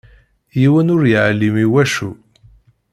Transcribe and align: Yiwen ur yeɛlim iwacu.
Yiwen 0.59 0.91
ur 0.95 1.03
yeɛlim 1.11 1.55
iwacu. 1.65 2.09